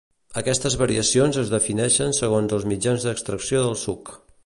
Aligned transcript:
Aquestes 0.39 0.77
variacions 0.81 1.37
es 1.43 1.53
defineixen 1.55 2.17
segons 2.23 2.59
els 2.59 2.69
mitjans 2.75 3.09
d'extracció 3.09 3.67
del 3.69 3.83
suc. 3.89 4.17